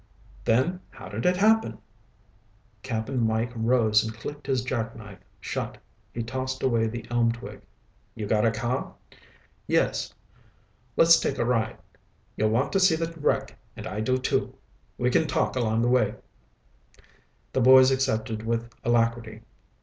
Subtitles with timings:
[0.43, 1.77] "Then how did it happen?"
[2.81, 5.77] Cap'n Mike rose and clicked his jackknife shut.
[6.11, 7.61] He tossed away the elm twig.
[8.15, 8.95] "You got a car?"
[9.67, 10.11] "Yes."
[10.97, 11.77] "Let's take a ride.
[12.35, 14.55] You'll want to see the wreck, and I do, too.
[14.97, 16.15] We can talk on the way."
[17.53, 19.41] The boys accepted with alacrity.